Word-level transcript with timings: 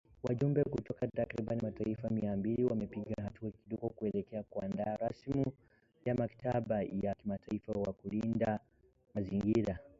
Wajumbe 0.23 0.63
kutoka 0.63 1.07
takribani 1.07 1.61
mataifa 1.61 2.09
mia 2.09 2.37
mbili 2.37 2.63
wamepiga 2.65 3.23
hatua 3.23 3.51
kidogo 3.51 3.89
kuelekea 3.89 4.43
kuandaa 4.43 4.95
rasimu 4.95 5.45
ya 6.05 6.13
mkataba 6.15 6.75
wa 6.75 7.13
kimataifa 7.15 7.71
wa 7.71 7.93
kulinda 7.93 8.59
mazingira 9.13 9.79